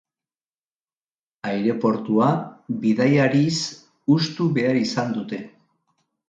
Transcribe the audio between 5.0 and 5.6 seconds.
dute.